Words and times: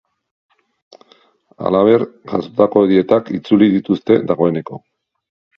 Halaber, 1.65 2.05
jasotako 2.33 2.83
dietak 2.93 3.31
itzuli 3.41 3.71
dituzte 3.77 4.21
dagoeneko. 4.33 4.83